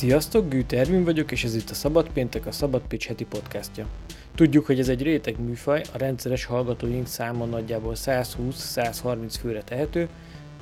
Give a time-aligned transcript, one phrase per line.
[0.00, 3.86] Sziasztok, Gűte Ervin vagyok, és ez itt a Szabad Péntek, a Szabad Pitch heti podcastja.
[4.34, 10.08] Tudjuk, hogy ez egy réteg műfaj, a rendszeres hallgatóink száma nagyjából 120-130 főre tehető,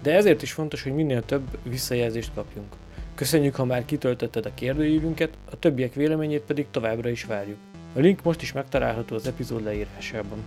[0.02, 2.72] de ezért is fontos, hogy minél több visszajelzést kapjunk.
[3.14, 7.58] Köszönjük, ha már kitöltötted a kérdőívünket, a többiek véleményét pedig továbbra is várjuk.
[7.94, 10.38] A link most is megtalálható az epizód leírásában.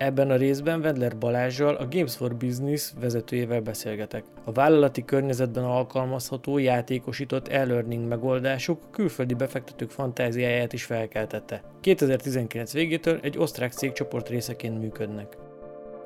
[0.00, 4.24] Ebben a részben Vendler Balázsjal, a Games for Business vezetőjével beszélgetek.
[4.44, 11.62] A vállalati környezetben alkalmazható, játékosított e-learning megoldásuk külföldi befektetők fantáziáját is felkeltette.
[11.80, 15.36] 2019 végétől egy osztrák cégcsoport részeként működnek.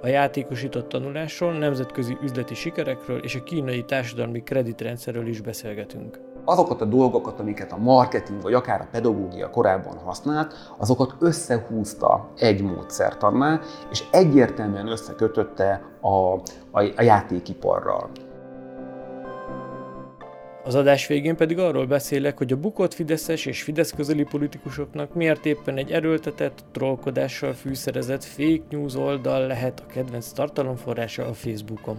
[0.02, 6.84] A játékosított tanulásról, nemzetközi üzleti sikerekről és a kínai társadalmi kreditrendszerről is beszélgetünk azokat a
[6.84, 14.04] dolgokat, amiket a marketing vagy akár a pedagógia korábban használt, azokat összehúzta egy módszertannál, és
[14.10, 16.32] egyértelműen összekötötte a,
[16.70, 18.10] a, a játékiparral.
[20.66, 25.46] Az adás végén pedig arról beszélek, hogy a bukott Fideszes és Fidesz közeli politikusoknak miért
[25.46, 31.96] éppen egy erőltetett, trollkodással fűszerezett fake news oldal lehet a kedvenc tartalomforrása a Facebookon.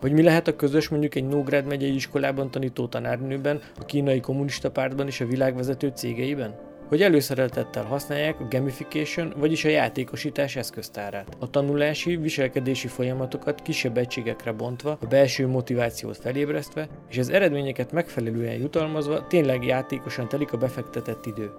[0.00, 4.70] Vagy mi lehet a közös mondjuk egy Nógrád megyei iskolában tanító tanárnőben, a kínai kommunista
[4.70, 6.54] pártban és a világvezető cégeiben?
[6.88, 11.36] Hogy előszeretettel használják a gamification, vagyis a játékosítás eszköztárát.
[11.38, 18.58] A tanulási, viselkedési folyamatokat kisebb egységekre bontva, a belső motivációt felébresztve, és az eredményeket megfelelően
[18.58, 21.50] jutalmazva tényleg játékosan telik a befektetett idő.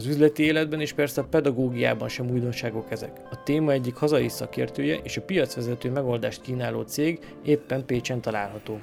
[0.00, 3.20] Az üzleti életben és persze a pedagógiában sem újdonságok ezek.
[3.30, 8.80] A téma egyik hazai szakértője és a piacvezető megoldást kínáló cég éppen Pécsen található.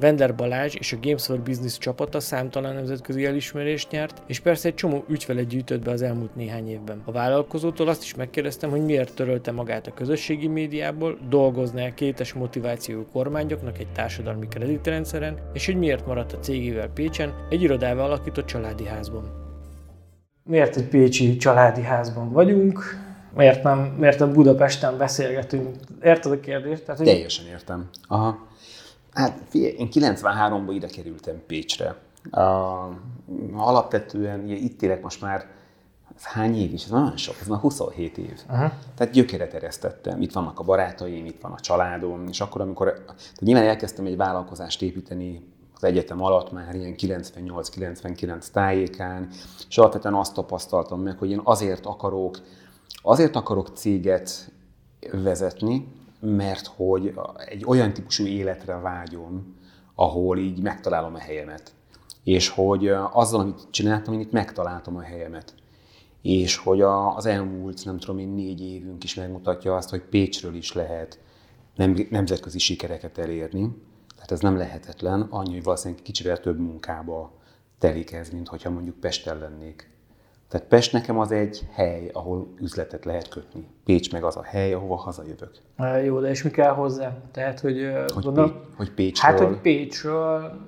[0.00, 4.74] Vender Balázs és a Games for Business csapata számtalan nemzetközi elismerést nyert, és persze egy
[4.74, 7.02] csomó ügyfelet gyűjtött be az elmúlt néhány évben.
[7.04, 12.32] A vállalkozótól azt is megkérdeztem, hogy miért törölte magát a közösségi médiából, dolgozna e kétes
[12.32, 18.46] motivációú kormányoknak egy társadalmi kreditrendszeren, és hogy miért maradt a cégével Pécsen egy irodával alakított
[18.46, 19.46] családi házban
[20.48, 22.98] miért egy pécsi családi házban vagyunk,
[23.36, 25.76] miért nem, miért a Budapesten beszélgetünk.
[26.02, 26.82] Érted a kérdést?
[26.82, 27.06] Tehát, hogy...
[27.06, 27.88] Teljesen értem.
[28.08, 28.46] Aha.
[29.12, 31.96] Hát figyelj, én 93-ban ide kerültem Pécsre.
[32.32, 32.40] Uh,
[33.54, 35.46] alapvetően ugye, itt élek most már
[36.16, 36.84] ez hány év is?
[36.84, 38.40] Ez nagyon sok, ez már 27 év.
[38.48, 38.70] Uh-huh.
[38.94, 40.20] Tehát gyökeret eresztettem.
[40.20, 44.16] Itt vannak a barátaim, itt van a családom, és akkor, amikor tehát nyilván elkezdtem egy
[44.16, 45.42] vállalkozást építeni
[45.80, 49.28] az egyetem alatt már ilyen 98-99 tájékán,
[49.68, 52.38] és alapvetően azt tapasztaltam meg, hogy én azért akarok,
[53.02, 54.52] azért akarok céget
[55.12, 55.86] vezetni,
[56.20, 59.56] mert hogy egy olyan típusú életre vágyom,
[59.94, 61.72] ahol így megtalálom a helyemet.
[62.24, 65.54] És hogy azzal, amit csináltam, én itt megtaláltam a helyemet.
[66.22, 66.80] És hogy
[67.16, 71.18] az elmúlt, nem tudom én, négy évünk is megmutatja azt, hogy Pécsről is lehet
[72.10, 73.86] nemzetközi sikereket elérni.
[74.28, 77.32] Tehát ez nem lehetetlen, annyi, hogy valószínűleg kicsivel több munkába
[77.78, 79.90] telik ez, mint hogyha mondjuk Pesten lennék.
[80.48, 83.68] Tehát Pest nekem az egy hely, ahol üzletet lehet kötni.
[83.84, 85.50] Pécs meg az a hely, ahova hazajövök.
[86.04, 87.16] Jó, de és mi kell hozzá?
[87.32, 89.30] Tehát, hogy, hogy, gondolom, Pé- hogy Pécsről...
[89.30, 90.60] Hát, hogy Pécsről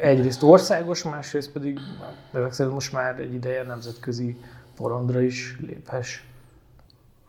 [0.00, 1.78] egyrészt országos, másrészt pedig
[2.32, 4.36] növekszed most már egy ideje nemzetközi
[4.76, 6.22] porondra is léphess.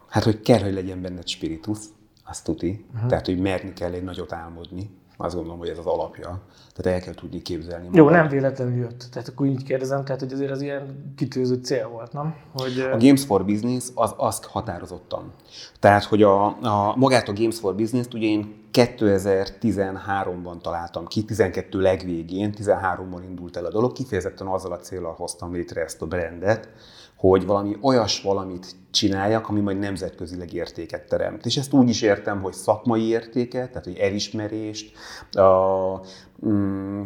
[0.07, 1.79] Hát, hogy kell, hogy legyen benned spiritus,
[2.23, 2.85] azt tuti.
[2.93, 3.09] Uh-huh.
[3.09, 6.41] Tehát, hogy merni kell egy nagyot álmodni azt gondolom, hogy ez az alapja.
[6.75, 7.89] Tehát el kell tudni képzelni.
[7.93, 8.19] Jó, magad.
[8.19, 9.07] nem véletlenül jött.
[9.11, 12.35] Tehát akkor így kérdezem, tehát hogy azért az ilyen kitűzött cél volt, nem?
[12.53, 15.31] Hogy, a Games for Business az azt határozottan.
[15.79, 21.81] Tehát, hogy a, a magát a Games for Business-t ugye én 2013-ban találtam ki, 12
[21.81, 26.69] legvégén, 13-ban indult el a dolog, kifejezetten azzal a célral hoztam létre ezt a brandet,
[27.15, 31.45] hogy valami olyas valamit csináljak, ami majd nemzetközileg értéket teremt.
[31.45, 34.97] És ezt úgy is értem, hogy szakmai értéket, tehát hogy elismerést
[35.37, 36.05] uh,
[36.39, 37.03] um,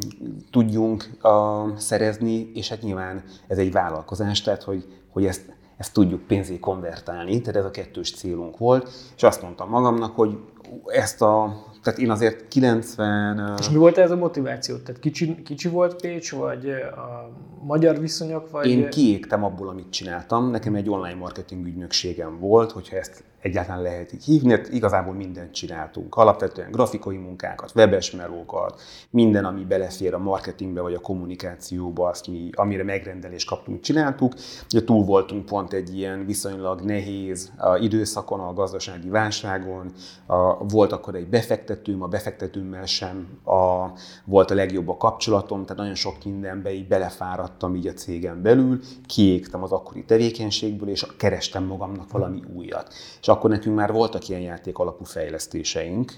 [0.51, 6.21] tudjunk uh, szerezni, és hát nyilván ez egy vállalkozás, tehát hogy, hogy ezt, ezt tudjuk
[6.21, 10.37] pénzé konvertálni, tehát ez a kettős célunk volt, és azt mondtam magamnak, hogy
[10.85, 13.55] ezt a tehát én azért 90...
[13.59, 14.77] És mi volt ez a motiváció?
[14.77, 17.29] Tehát kicsi, kicsi volt Pécs, vagy a
[17.63, 18.51] magyar viszonyok?
[18.51, 18.67] Vagy...
[18.67, 20.51] Én kiégtem abból, amit csináltam.
[20.51, 25.51] Nekem egy online marketing ügynökségem volt, hogyha ezt egyáltalán lehet így hívni, hát igazából mindent
[25.51, 26.15] csináltunk.
[26.15, 32.49] Alapvetően grafikai munkákat, webes melókat, minden, ami belefér a marketingbe vagy a kommunikációba, azt mi,
[32.53, 34.33] amire megrendelést kaptunk, csináltuk.
[34.71, 39.91] Ugye túl voltunk pont egy ilyen viszonylag nehéz időszakon, a gazdasági válságon,
[40.25, 43.85] a, volt akkor egy befektetőm, a befektetőmmel sem a,
[44.25, 48.79] volt a legjobb a kapcsolatom, tehát nagyon sok mindenbe így belefáradtam így a cégen belül,
[49.05, 52.93] kiégtem az akkori tevékenységből, és kerestem magamnak valami újat.
[53.21, 56.13] És akkor nekünk már voltak ilyen játék alapú fejlesztéseink.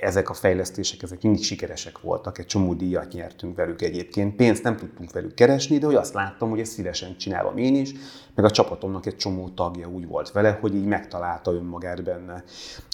[0.00, 4.36] Ezek a fejlesztések, ezek mindig sikeresek voltak, egy csomó díjat nyertünk velük egyébként.
[4.36, 7.92] Pénzt nem tudtunk velük keresni, de hogy azt láttam, hogy ezt szívesen csinálom én is,
[8.34, 12.44] meg a csapatomnak egy csomó tagja úgy volt vele, hogy így megtalálta önmagát benne.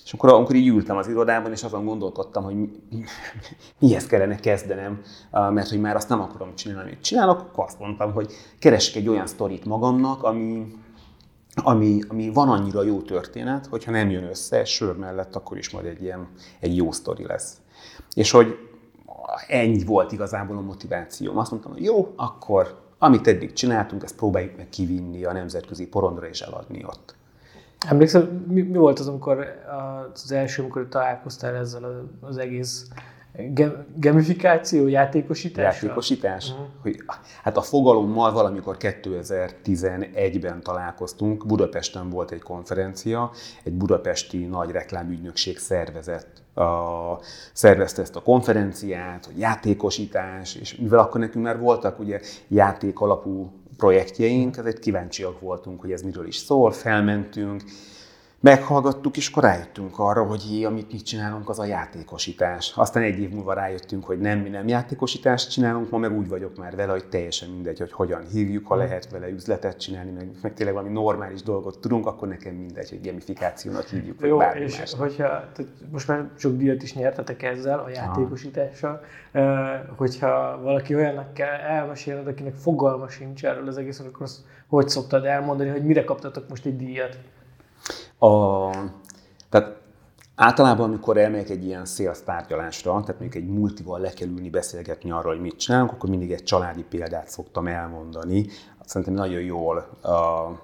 [0.04, 2.54] És akkor, amikor így ültem az irodában, és azon gondolkodtam, hogy
[3.78, 5.00] mihez kellene kezdenem,
[5.30, 9.08] mert hogy már azt nem akarom csinálni, amit csinálok, akkor azt mondtam, hogy keresek egy
[9.08, 10.66] olyan sztorit magamnak, ami,
[11.62, 15.86] ami, ami van annyira jó történet, hogyha nem jön össze sör mellett, akkor is majd
[15.86, 16.28] egy ilyen
[16.60, 17.60] egy jó sztori lesz.
[18.14, 18.56] És hogy
[19.48, 21.38] ennyi volt igazából a motivációm.
[21.38, 26.28] Azt mondtam, hogy jó, akkor amit eddig csináltunk, ezt próbáljuk meg kivinni a nemzetközi porondra
[26.28, 27.14] és eladni ott.
[27.88, 29.46] Emlékszel, mi, mi volt az, amikor
[30.12, 32.88] az első, amikor találkoztál ezzel az egész
[33.96, 35.82] gamifikáció, játékosítás?
[35.82, 36.50] Játékosítás.
[36.50, 36.66] Uh-huh.
[36.82, 36.96] Hogy,
[37.42, 43.30] hát a fogalommal valamikor 2011-ben találkoztunk, Budapesten volt egy konferencia,
[43.62, 47.18] egy budapesti nagy reklámügynökség szervezett a,
[47.52, 53.52] szervezte ezt a konferenciát, hogy játékosítás, és mivel akkor nekünk már voltak ugye játék alapú
[53.76, 57.62] projektjeink, ezért kíváncsiak voltunk, hogy ez miről is szól, felmentünk,
[58.40, 62.72] meghallgattuk, és akkor rájöttünk arra, hogy jé, amit mit csinálunk, az a játékosítás.
[62.76, 66.56] Aztán egy év múlva rájöttünk, hogy nem, mi nem játékosítást csinálunk, ma meg úgy vagyok
[66.56, 70.54] már vele, hogy teljesen mindegy, hogy hogyan hívjuk, ha lehet vele üzletet csinálni, meg, meg
[70.54, 74.78] tényleg valami normális dolgot tudunk, akkor nekem mindegy, hogy gamifikációnak hívjuk, vagy Jó, bármi és
[74.78, 74.94] más.
[74.94, 79.00] hogyha, tehát most már sok díjat is nyertetek ezzel, a játékosítással,
[79.96, 84.38] hogyha valaki olyannak kell elmesélned, akinek fogalma sincs erről az egész, akkor azt
[84.70, 87.18] hogy szoktad elmondani, hogy mire kaptatok most egy díjat?
[88.20, 88.70] A,
[89.48, 89.76] tehát
[90.34, 95.10] általában, amikor elmegyek egy ilyen sales tárgyalásra, tehát mondjuk egy multival le kell ülni, beszélgetni
[95.10, 98.46] arról, hogy mit csinálunk, akkor mindig egy családi példát szoktam elmondani.
[98.84, 100.58] Szerintem nagyon jól uh,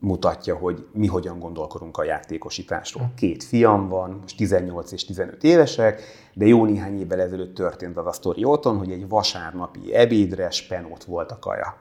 [0.00, 3.12] mutatja, hogy mi hogyan gondolkodunk a játékosításról.
[3.16, 6.02] Két fiam van, most 18 és 15 évesek,
[6.34, 11.04] de jó néhány évvel ezelőtt történt az a sztori otthon, hogy egy vasárnapi ebédre spenót
[11.04, 11.76] volt a kaja.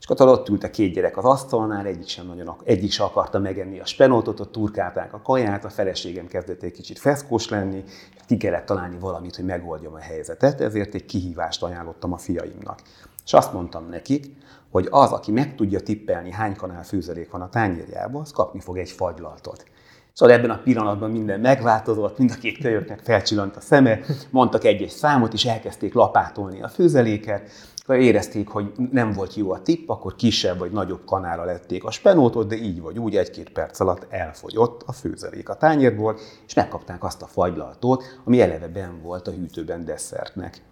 [0.00, 3.38] És akkor ott ült a két gyerek az asztalnál, egyik sem nagyon, egyik sem akarta
[3.38, 7.84] megenni a spenótot, ott turkálták a kaját, a feleségem kezdett egy kicsit feszkós lenni,
[8.26, 12.80] ki kellett találni valamit, hogy megoldjam a helyzetet, ezért egy kihívást ajánlottam a fiaimnak.
[13.24, 14.26] És azt mondtam nekik,
[14.70, 18.78] hogy az, aki meg tudja tippelni, hány kanál főzelék van a tányérjában, az kapni fog
[18.78, 19.64] egy fagylaltot.
[20.12, 24.00] Szóval ebben a pillanatban minden megváltozott, mind a két kölyöknek felcsillant a szeme,
[24.30, 27.50] mondtak egy-egy számot, és elkezdték lapátolni a főzeléket,
[27.98, 32.48] érezték, hogy nem volt jó a tipp, akkor kisebb vagy nagyobb kanára lették a spenótot,
[32.48, 37.22] de így vagy úgy egy-két perc alatt elfogyott a főzelék a tányérból, és megkapták azt
[37.22, 40.62] a fagylaltot, ami eleve ben volt a hűtőben desszertnek.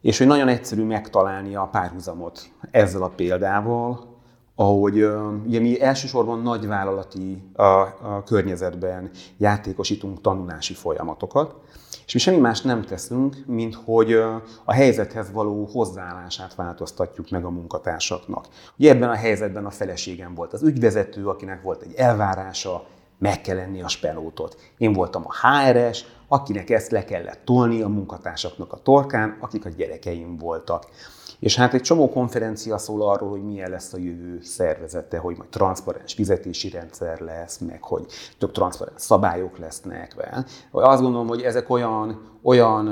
[0.00, 2.40] És hogy nagyon egyszerű megtalálni a párhuzamot
[2.70, 4.18] ezzel a példával,
[4.54, 5.06] ahogy
[5.46, 11.54] ugye mi elsősorban nagyvállalati a, a környezetben játékosítunk tanulási folyamatokat,
[12.10, 14.12] és mi semmi más nem teszünk, mint hogy
[14.64, 18.46] a helyzethez való hozzáállását változtatjuk meg a munkatársaknak.
[18.78, 22.86] Ugye ebben a helyzetben a feleségem volt az ügyvezető, akinek volt egy elvárása,
[23.18, 24.56] meg kell lenni a spenótot.
[24.78, 29.68] Én voltam a HRS, akinek ezt le kellett tolni a munkatársaknak a torkán, akik a
[29.68, 30.86] gyerekeim voltak.
[31.40, 35.48] És hát egy csomó konferencia szól arról, hogy milyen lesz a jövő szervezete, hogy majd
[35.48, 38.06] transzparens fizetési rendszer lesz, meg hogy
[38.38, 40.14] több transzparens szabályok lesznek.
[40.14, 40.46] Vel.
[40.70, 42.84] Azt gondolom, hogy ezek olyan, olyan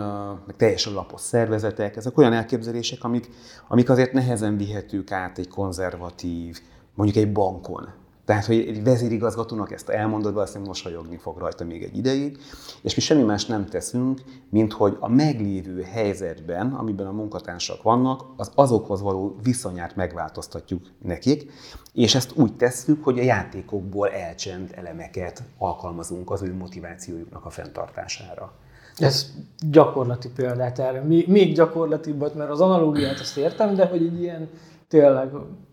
[0.46, 3.28] meg teljesen lapos szervezetek, ezek olyan elképzelések, amik,
[3.68, 6.60] amik azért nehezen vihetők át egy konzervatív,
[6.94, 7.88] mondjuk egy bankon.
[8.28, 12.38] Tehát, hogy egy vezérigazgatónak ezt elmondod, valószínűleg mosolyogni fog rajta még egy ideig,
[12.82, 14.20] és mi semmi más nem teszünk,
[14.50, 21.52] mint hogy a meglévő helyzetben, amiben a munkatársak vannak, az azokhoz való viszonyát megváltoztatjuk nekik,
[21.92, 28.52] és ezt úgy tesszük, hogy a játékokból elcsend elemeket alkalmazunk az ő motivációjuknak a fenntartására.
[28.96, 29.32] Ez
[29.70, 31.00] gyakorlati példát erre.
[31.26, 34.48] Még gyakorlatibbat, mert az analógiát azt értem, de hogy egy ilyen
[34.88, 35.30] tényleg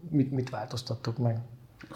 [0.10, 1.38] mit, mit változtattok meg?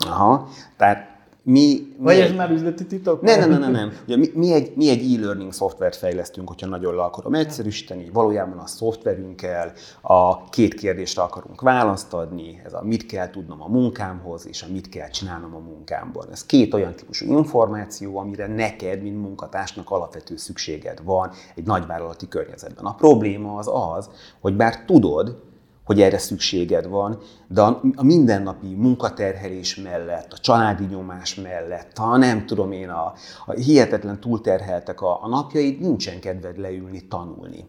[0.06, 1.10] Aha, tehát
[1.44, 2.29] mi, mi Vagy egy...
[2.29, 3.22] ez már üzleti titok?
[3.22, 3.72] Nem, nem, nem, nem.
[3.72, 3.91] nem.
[4.06, 8.10] Ugye mi, mi, egy, mi egy e-learning szoftvert fejlesztünk, hogyha nagyon le akarom egyszerűsíteni.
[8.13, 12.62] Valójában a szoftverünkkel a két kérdésre akarunk választ adni.
[12.65, 16.27] Ez a mit kell tudnom a munkámhoz, és a mit kell csinálnom a munkámban.
[16.32, 22.86] Ez két olyan típusú információ, amire neked, mint munkatársnak alapvető szükséged van egy nagyvállalati környezetben.
[22.86, 25.49] A probléma az az, hogy bár tudod,
[25.89, 27.17] hogy erre szükséged van,
[27.48, 33.13] de a, mindennapi munkaterhelés mellett, a családi nyomás mellett, ha nem tudom én, a,
[33.46, 37.65] a hihetetlen túlterheltek a, a napjaid, nincsen kedved leülni, tanulni.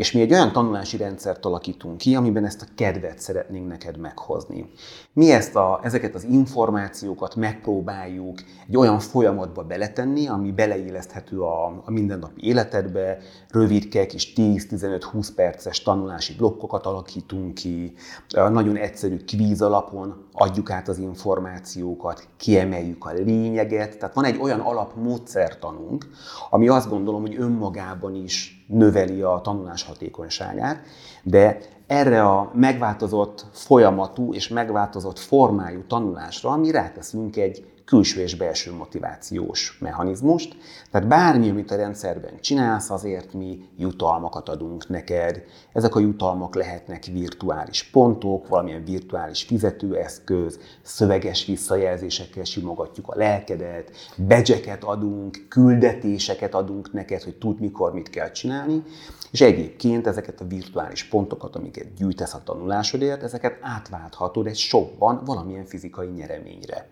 [0.00, 4.70] És mi egy olyan tanulási rendszert alakítunk ki, amiben ezt a kedvet szeretnénk neked meghozni.
[5.12, 11.90] Mi ezt a, ezeket az információkat megpróbáljuk egy olyan folyamatba beletenni, ami beleilleszthető a, a
[11.90, 17.92] mindennapi életedbe, rövidke, kis 10-15-20 perces tanulási blokkokat alakítunk ki,
[18.34, 23.98] nagyon egyszerű kvíz alapon adjuk át az információkat, kiemeljük a lényeget.
[23.98, 26.06] Tehát van egy olyan alapmódszertanunk,
[26.50, 30.82] ami azt gondolom, hogy önmagában is növeli a tanulás hatékonyságát,
[31.22, 38.72] de erre a megváltozott folyamatú és megváltozott formájú tanulásra mi ráteszünk egy külső és belső
[38.72, 40.56] motivációs mechanizmust.
[40.90, 45.42] Tehát bármi, amit a rendszerben csinálsz, azért mi jutalmakat adunk neked.
[45.72, 54.84] Ezek a jutalmak lehetnek virtuális pontok, valamilyen virtuális fizetőeszköz, szöveges visszajelzésekkel simogatjuk a lelkedet, bedzseket
[54.84, 58.82] adunk, küldetéseket adunk neked, hogy tud mikor mit kell csinálni.
[59.30, 65.64] És egyébként ezeket a virtuális pontokat, amiket gyűjtesz a tanulásodért, ezeket átválthatod egy shopban valamilyen
[65.64, 66.88] fizikai nyereményre.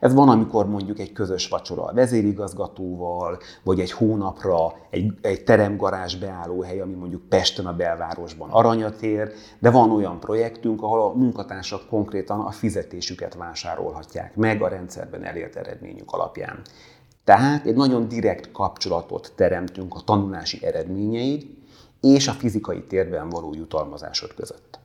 [0.00, 6.16] Ez van, amikor mondjuk egy közös vacsora a vezérigazgatóval, vagy egy hónapra egy, egy teremgarázs
[6.16, 11.88] beállóhely, ami mondjuk Pesten a belvárosban aranyat ér, de van olyan projektünk, ahol a munkatársak
[11.88, 16.62] konkrétan a fizetésüket vásárolhatják meg a rendszerben elért eredményük alapján.
[17.24, 21.46] Tehát egy nagyon direkt kapcsolatot teremtünk a tanulási eredményeid
[22.00, 24.78] és a fizikai térben való jutalmazásod között.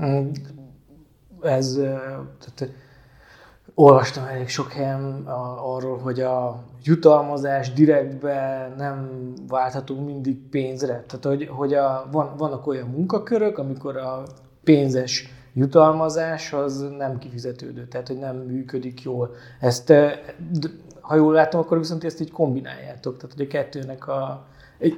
[0.00, 0.30] Mm,
[1.42, 2.74] ez, tehát
[3.78, 5.22] olvastam elég sok helyen
[5.62, 9.10] arról, hogy a jutalmazás direktbe nem
[9.48, 11.04] válthatunk mindig pénzre.
[11.06, 14.22] Tehát, hogy, hogy a, van, vannak olyan munkakörök, amikor a
[14.64, 19.34] pénzes jutalmazás az nem kifizetődő, tehát hogy nem működik jól.
[19.60, 19.92] Ezt,
[21.00, 24.46] ha jól látom, akkor viszont ezt így kombináljátok, tehát hogy a kettőnek a,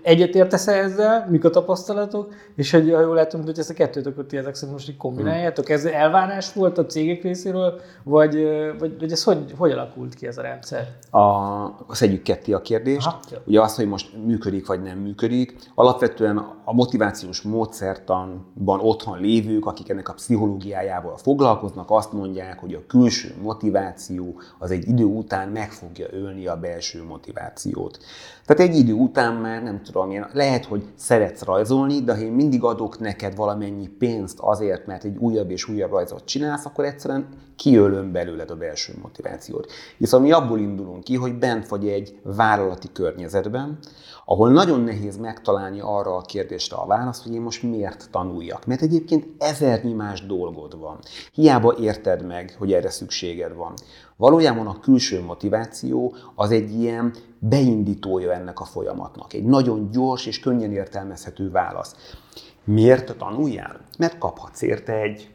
[0.03, 4.27] Egyet értesz ezzel, mik a tapasztalatok, és hogy jól látom, hogy ezt a kettőt akkor
[4.27, 5.69] ti ezek szerint most így kombináljátok.
[5.69, 8.35] Ez elvárás volt a cégek részéről, vagy,
[8.79, 10.89] vagy, vagy ez hogy, hogy alakult ki ez a rendszer?
[11.11, 13.07] A, szedjük ketté a kérdést.
[13.07, 15.57] Aha, Ugye az, hogy most működik vagy nem működik.
[15.75, 22.87] Alapvetően a motivációs módszertanban otthon lévők, akik ennek a pszichológiájával foglalkoznak, azt mondják, hogy a
[22.87, 27.99] külső motiváció az egy idő után meg fogja ölni a belső motivációt.
[28.47, 32.33] Tehát egy idő után már nem tudom, én, lehet, hogy szeretsz rajzolni, de ha én
[32.33, 37.29] mindig adok neked valamennyi pénzt azért, mert egy újabb és újabb rajzot csinálsz, akkor egyszerűen
[37.57, 39.73] kiölöm belőled a belső motivációt.
[39.97, 43.79] Viszont mi abból indulunk ki, hogy bent vagy egy vállalati környezetben,
[44.25, 48.67] ahol nagyon nehéz megtalálni arra a kérdésre a választ, hogy én most miért tanuljak.
[48.67, 50.99] Mert egyébként ezernyi más dolgod van.
[51.33, 53.75] Hiába érted meg, hogy erre szükséged van.
[54.19, 59.33] Valójában a külső motiváció az egy ilyen beindítója ennek a folyamatnak.
[59.33, 62.17] Egy nagyon gyors és könnyen értelmezhető válasz.
[62.65, 63.81] Miért tanuljál?
[63.99, 65.31] Mert kaphatsz érte egy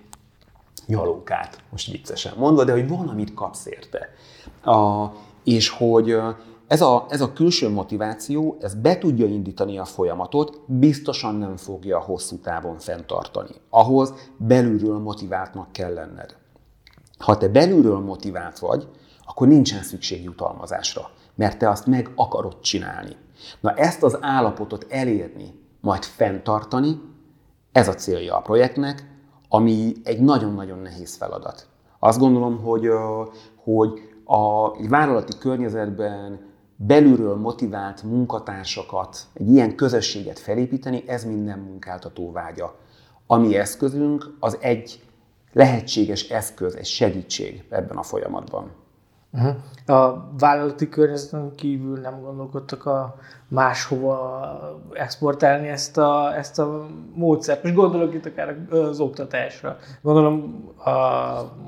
[0.86, 4.10] nyalókát, most viccesen mondva, de hogy van, amit kapsz érte.
[4.72, 5.08] A,
[5.44, 6.18] és hogy
[6.68, 12.00] ez a, ez a külső motiváció, ez be tudja indítani a folyamatot, biztosan nem fogja
[12.00, 13.56] hosszú távon fenntartani.
[13.70, 16.42] Ahhoz belülről motiváltnak kell lenned.
[17.24, 18.88] Ha te belülről motivált vagy,
[19.26, 23.16] akkor nincsen szükség jutalmazásra, mert te azt meg akarod csinálni.
[23.60, 27.02] Na ezt az állapotot elérni, majd fenntartani,
[27.72, 29.12] ez a célja a projektnek,
[29.50, 31.68] ami egy nagyon-nagyon nehéz feladat.
[32.00, 32.88] Azt gondolom, hogy,
[33.64, 42.76] hogy a vállalati környezetben belülről motivált munkatársakat, egy ilyen közösséget felépíteni, ez minden munkáltató vágya.
[43.28, 45.04] A mi eszközünk az egy
[45.54, 48.72] lehetséges eszköz, egy segítség ebben a folyamatban.
[49.34, 49.56] Uh-huh.
[49.98, 53.16] A vállalati környezeten kívül nem gondolkodtak a
[53.48, 54.50] máshova
[54.94, 57.64] exportálni ezt a, ezt a módszert.
[57.64, 59.78] Most gondolok itt akár az oktatásra.
[60.02, 60.92] Gondolom a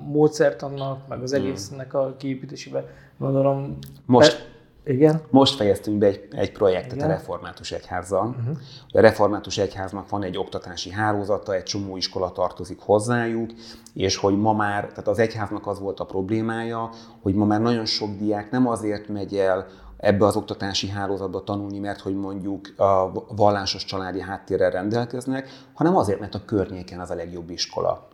[0.06, 1.46] módszert annak, meg az hmm.
[1.46, 2.84] egésznek a kiépítésébe.
[3.18, 3.77] Gondolom...
[4.06, 4.55] Most,
[4.86, 5.22] igen.
[5.30, 7.10] Most fejeztünk be egy, egy projektet Igen.
[7.10, 8.27] a Református Egyházzal.
[8.27, 8.58] Uh-huh.
[8.92, 13.51] A Református Egyháznak van egy oktatási hálózata, egy csomó iskola tartozik hozzájuk,
[13.94, 16.89] és hogy ma már, tehát az egyháznak az volt a problémája,
[17.22, 21.80] hogy ma már nagyon sok diák nem azért megy el ebbe az oktatási hálózatba tanulni,
[21.80, 27.15] mert hogy mondjuk a vallásos családi háttérrel rendelkeznek, hanem azért, mert a környéken az a
[27.15, 28.08] legjobb iskola.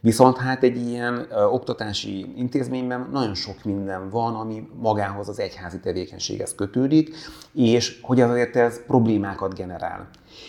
[0.00, 5.80] Viszont hát egy ilyen ö, oktatási intézményben nagyon sok minden van, ami magához az egyházi
[5.80, 7.14] tevékenységhez kötődik,
[7.52, 10.08] és hogy azért ez problémákat generál.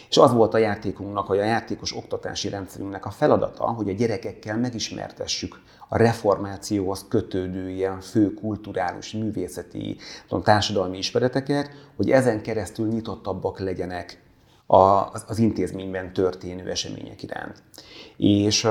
[0.09, 4.57] És az volt a játékunknak, vagy a játékos oktatási rendszerünknek a feladata, hogy a gyerekekkel
[4.57, 13.59] megismertessük a reformációhoz kötődő ilyen fő kulturális, művészeti, tudom, társadalmi ismereteket, hogy ezen keresztül nyitottabbak
[13.59, 14.23] legyenek
[14.67, 17.63] az, az intézményben történő események iránt.
[18.17, 18.67] És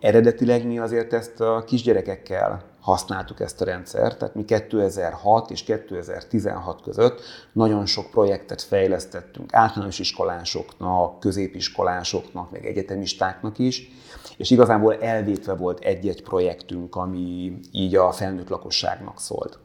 [0.00, 6.82] eredetileg mi azért ezt a kisgyerekekkel használtuk ezt a rendszert, tehát mi 2006 és 2016
[6.82, 7.20] között
[7.52, 13.90] nagyon sok projektet fejlesztettünk általános iskolásoknak, középiskolásoknak, meg egyetemistáknak is,
[14.36, 19.58] és igazából elvétve volt egy-egy projektünk, ami így a felnőtt lakosságnak szólt.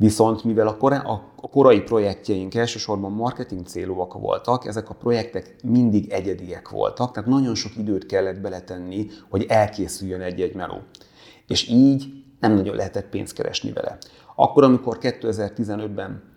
[0.00, 0.96] Viszont mivel a, kora,
[1.36, 7.54] a korai projektjeink elsősorban marketing célúak voltak, ezek a projektek mindig egyediek voltak, tehát nagyon
[7.54, 10.78] sok időt kellett beletenni, hogy elkészüljön egy-egy meló.
[11.46, 12.04] És így
[12.40, 13.98] nem nagyon lehetett pénzt keresni vele.
[14.34, 16.30] Akkor, amikor 2015-ben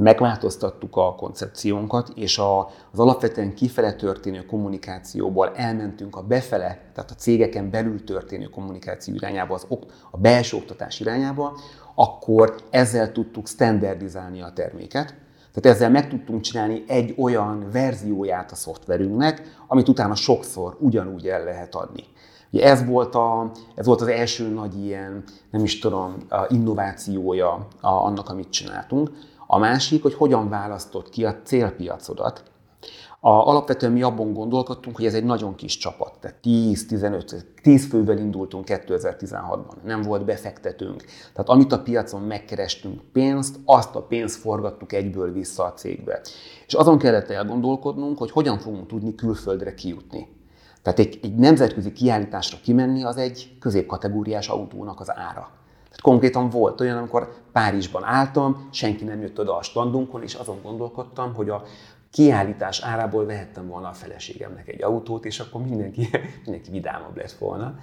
[0.00, 7.70] megváltoztattuk a koncepciónkat, és az alapvetően kifele történő kommunikációból elmentünk a befele, tehát a cégeken
[7.70, 9.66] belül történő kommunikáció irányába, az,
[10.10, 11.58] a belső oktatás irányába,
[11.94, 15.14] akkor ezzel tudtuk standardizálni a terméket.
[15.52, 21.44] Tehát ezzel meg tudtunk csinálni egy olyan verzióját a szoftverünknek, amit utána sokszor ugyanúgy el
[21.44, 22.04] lehet adni.
[22.52, 26.16] Ugye ez volt, a, ez volt az első nagy ilyen, nem is tudom,
[26.48, 29.10] innovációja a, annak, amit csináltunk.
[29.46, 32.42] A másik, hogy hogyan választott ki a célpiacodat.
[33.24, 38.18] A, alapvetően mi abban gondolkodtunk, hogy ez egy nagyon kis csapat, tehát 10-15, 10 fővel
[38.18, 41.04] indultunk 2016-ban, nem volt befektetőnk.
[41.32, 46.20] Tehát amit a piacon megkerestünk pénzt, azt a pénzt forgattuk egyből vissza a cégbe.
[46.66, 50.28] És azon kellett elgondolkodnunk, hogy hogyan fogunk tudni külföldre kijutni.
[50.82, 55.50] Tehát egy, egy nemzetközi kiállításra kimenni, az egy középkategóriás autónak az ára.
[55.92, 60.58] Tehát konkrétan volt olyan, amikor Párizsban álltam, senki nem jött oda a standunkon, és azon
[60.62, 61.62] gondolkodtam, hogy a
[62.12, 66.08] kiállítás árából vehettem volna a feleségemnek egy autót, és akkor mindenki,
[66.44, 67.74] mindenki vidámabb lett volna.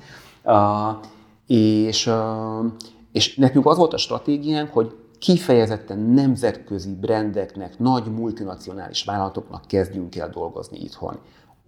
[0.44, 1.06] Uh,
[1.48, 2.66] és, uh,
[3.12, 10.30] és nekünk az volt a stratégiánk, hogy kifejezetten nemzetközi brendeknek, nagy multinacionális vállalatoknak kezdjünk el
[10.30, 11.20] dolgozni itthon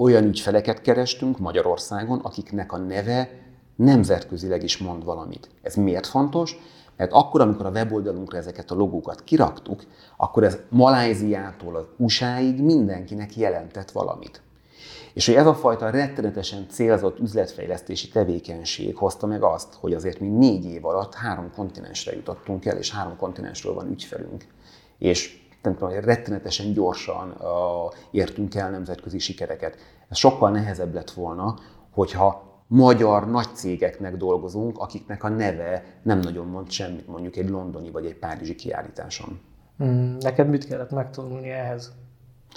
[0.01, 3.30] olyan ügyfeleket kerestünk Magyarországon, akiknek a neve
[3.75, 5.50] nemzetközileg is mond valamit.
[5.62, 6.58] Ez miért fontos?
[7.01, 9.83] Mert akkor, amikor a weboldalunkra ezeket a logókat kiraktuk,
[10.18, 14.42] akkor ez Maláziától az USA-ig mindenkinek jelentett valamit.
[15.14, 20.27] És hogy ez a fajta rettenetesen célzott üzletfejlesztési tevékenység hozta meg azt, hogy azért mi
[20.27, 24.46] négy év alatt három kontinensre jutottunk el, és három kontinensről van ügyfelünk.
[24.98, 27.46] És nem tudom, rettenetesen gyorsan uh,
[28.11, 29.77] értünk el nemzetközi sikereket.
[30.09, 31.55] Ez sokkal nehezebb lett volna,
[31.92, 37.92] hogyha magyar nagy cégeknek dolgozunk, akiknek a neve nem nagyon mond semmit mondjuk egy londoni
[37.92, 39.40] vagy egy párizsi kiállításon.
[39.77, 41.92] Hmm, neked mit kellett megtanulni ehhez?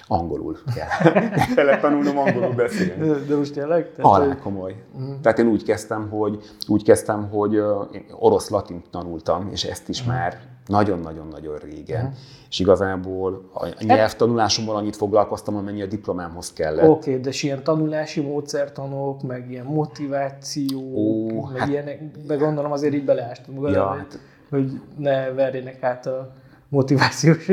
[0.07, 1.11] Angolul kell.
[1.55, 3.27] kellett tanulnom angolul beszélni.
[3.29, 3.91] De most tényleg?
[4.01, 4.75] Alá komoly.
[4.95, 5.21] Uh-huh.
[5.21, 7.53] Tehát én úgy kezdtem, hogy, úgy kezdtem, hogy
[7.93, 10.15] én orosz-latint tanultam, és ezt is uh-huh.
[10.15, 12.05] már nagyon-nagyon-nagyon régen.
[12.05, 12.19] Uh-huh.
[12.49, 16.89] És igazából a nyelvtanulásommal annyit foglalkoztam, amennyi a diplomámhoz kellett.
[16.89, 22.73] Oké, okay, de ilyen tanulási módszertanok, meg ilyen motiváció, Ó, meg hát, ilyenek, meg gondolom
[22.73, 24.19] azért így beleástam magad, ja, hát,
[24.51, 26.33] hogy ne verjenek át a
[26.69, 27.49] motivációs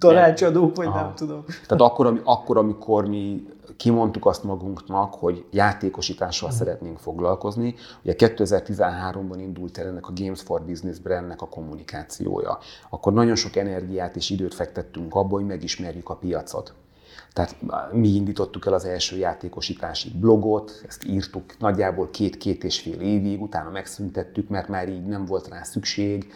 [0.00, 1.00] tanácsadók, vagy Aha.
[1.00, 1.44] nem tudom.
[1.46, 6.64] Tehát akkor, akkor, amikor mi kimondtuk azt magunknak, hogy játékosítással uh-huh.
[6.64, 7.74] szeretnénk foglalkozni.
[8.02, 12.58] Ugye 2013-ban indult el ennek a Games for Business brandnek a kommunikációja.
[12.90, 16.74] Akkor nagyon sok energiát és időt fektettünk abba, hogy megismerjük a piacot.
[17.32, 17.56] Tehát
[17.92, 23.70] mi indítottuk el az első játékosítási blogot, ezt írtuk nagyjából két-két és fél évig, utána
[23.70, 26.32] megszüntettük, mert már így nem volt rá szükség.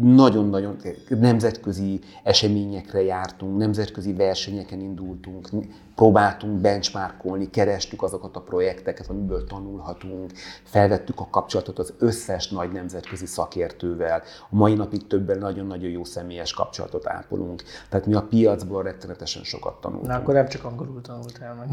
[0.00, 0.76] Nagyon-nagyon
[1.08, 5.48] nemzetközi eseményekre jártunk, nemzetközi versenyeken indultunk,
[5.94, 10.32] próbáltunk benchmarkolni, kerestük azokat a projekteket, amiből tanulhatunk,
[10.64, 14.22] felvettük a kapcsolatot az összes nagy nemzetközi szakértővel.
[14.50, 17.62] A mai napig többen nagyon-nagyon jó személyes kapcsolatot ápolunk.
[17.88, 20.10] Tehát mi a piacból rettenetesen sokat tanultunk.
[20.10, 21.68] Na, akkor nem csak angolul tanultál meg.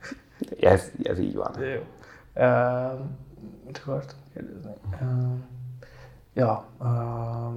[0.72, 1.52] ez, ez így van.
[1.58, 1.80] Jó.
[2.34, 3.00] Uh,
[3.66, 4.74] mit akartam kérdezni?
[5.00, 5.38] Uh,
[6.34, 7.54] ja, uh,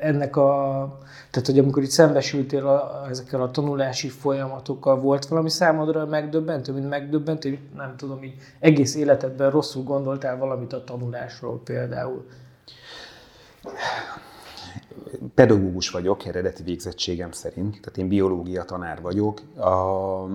[0.00, 0.98] ennek a,
[1.30, 6.88] tehát hogy amikor itt szembesültél a, ezekkel a tanulási folyamatokkal, volt valami számodra megdöbbentő, mint
[6.88, 12.26] megdöbbentő, hogy nem tudom, így egész életedben rosszul gondoltál valamit a tanulásról például?
[15.34, 19.40] Pedagógus vagyok, eredeti végzettségem szerint, tehát én biológia tanár vagyok.
[19.56, 20.26] A...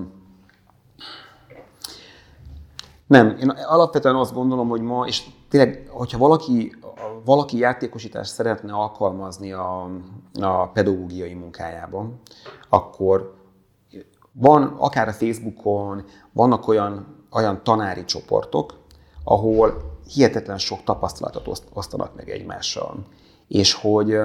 [3.08, 6.76] Nem, én alapvetően azt gondolom, hogy ma, és tényleg, hogyha valaki
[7.26, 9.90] valaki játékosítást szeretne alkalmazni a,
[10.40, 12.20] a pedagógiai munkájában,
[12.70, 13.36] akkor
[14.32, 18.78] van akár a Facebookon, vannak olyan, olyan tanári csoportok,
[19.24, 23.06] ahol hihetetlen sok tapasztalatot osztanak meg egymással.
[23.48, 24.18] És hogy,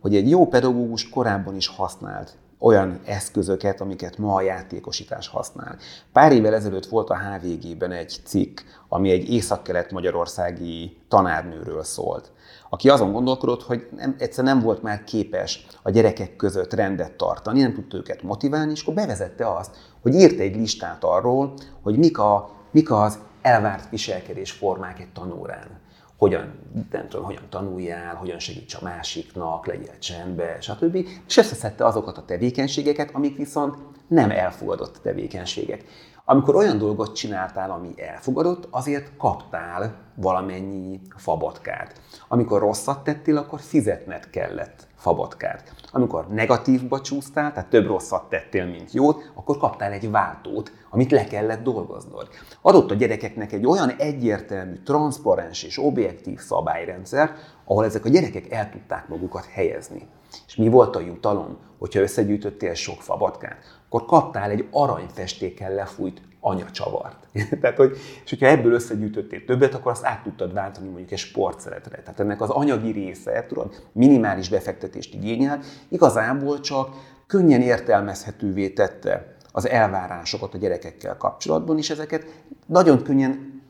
[0.00, 5.76] hogy egy jó pedagógus korábban is használt olyan eszközöket, amiket ma a játékosítás használ.
[6.12, 12.32] Pár évvel ezelőtt volt a HVG-ben egy cikk, ami egy észak-kelet-magyarországi tanárnőről szólt,
[12.70, 17.60] aki azon gondolkodott, hogy nem, egyszer nem volt már képes a gyerekek között rendet tartani,
[17.60, 22.18] nem tudta őket motiválni, és akkor bevezette azt, hogy írt egy listát arról, hogy mik,
[22.18, 25.80] a, mik az elvárt viselkedés formák egy tanórán
[26.18, 26.52] hogyan,
[26.90, 30.94] nem tudom, hogyan tanuljál, hogyan segíts a másiknak, legyél csendbe, stb.
[31.26, 33.76] És összeszedte azokat a tevékenységeket, amik viszont
[34.06, 35.84] nem elfogadott tevékenységek.
[36.24, 42.00] Amikor olyan dolgot csináltál, ami elfogadott, azért kaptál valamennyi fabatkát.
[42.28, 45.72] Amikor rosszat tettél, akkor fizetned kellett fabatkát.
[45.92, 51.24] Amikor negatívba csúsztál, tehát több rosszat tettél, mint jót, akkor kaptál egy váltót, amit le
[51.24, 52.28] kellett dolgoznod.
[52.62, 57.34] Adott a gyerekeknek egy olyan egyértelmű, transzparens és objektív szabályrendszer,
[57.64, 60.08] ahol ezek a gyerekek el tudták magukat helyezni.
[60.46, 63.58] És mi volt a jutalom, hogyha összegyűjtöttél sok fabatkát?
[63.88, 67.28] Akkor kaptál egy aranyfestékkel lefújt anyacsavart.
[67.60, 72.02] Tehát, hogy, és hogyha ebből összegyűjtöttél többet, akkor azt át tudtad váltani mondjuk egy sportszeretre.
[72.02, 76.88] Tehát ennek az anyagi része, tudod, minimális befektetést igényel, igazából csak
[77.26, 82.26] könnyen értelmezhetővé tette az elvárásokat a gyerekekkel kapcsolatban, és ezeket
[82.66, 83.62] nagyon könnyen,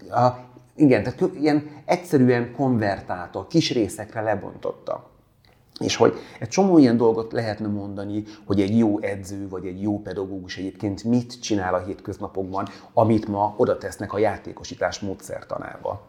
[0.74, 5.11] igen, tehát ilyen egyszerűen konvertálta, kis részekre lebontotta.
[5.78, 10.00] És hogy egy csomó ilyen dolgot lehetne mondani, hogy egy jó edző vagy egy jó
[10.00, 16.08] pedagógus egyébként mit csinál a hétköznapokban, amit ma oda tesznek a játékosítás módszertanába.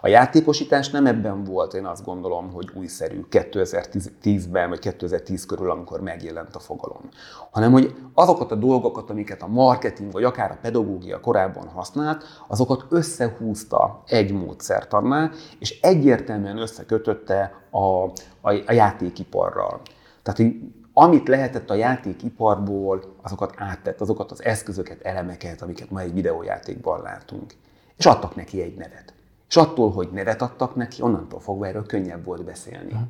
[0.00, 6.00] A játékosítás nem ebben volt, én azt gondolom, hogy újszerű 2010-ben, vagy 2010 körül, amikor
[6.00, 7.08] megjelent a fogalom,
[7.50, 12.84] hanem hogy azokat a dolgokat, amiket a marketing, vagy akár a pedagógia korábban használt, azokat
[12.88, 18.04] összehúzta egy módszertannál, és egyértelműen összekötötte a,
[18.40, 19.80] a, a játékiparral.
[20.22, 20.54] Tehát, hogy
[20.98, 27.54] amit lehetett a játékiparból, azokat áttett, azokat az eszközöket, elemeket, amiket ma egy videójátékban látunk.
[27.96, 29.14] És adtak neki egy nevet.
[29.48, 32.92] És attól, hogy nevet adtak neki, onnantól fogva erről könnyebb volt beszélni.
[32.92, 33.08] Uh-huh.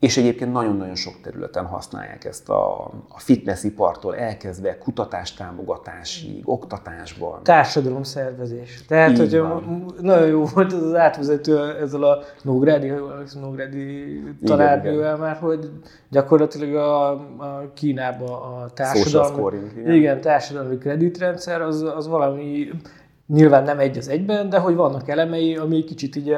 [0.00, 7.42] És egyébként nagyon-nagyon sok területen használják ezt a, a fitnessipartól elkezdve kutatástámogatásig, oktatásban.
[7.42, 8.84] Társadalomszervezés.
[8.86, 9.62] Tehát, hogy a,
[10.00, 12.92] nagyon jó volt ez az átvezető ezzel a Nógrádi,
[13.40, 15.70] Nógrádi tanárnővel már, hogy
[16.08, 22.68] gyakorlatilag a, a Kínába a társadalmi, igen, társadalmi kreditrendszer az, az valami
[23.32, 26.34] Nyilván nem egy az egyben, de hogy vannak elemei, ami kicsit így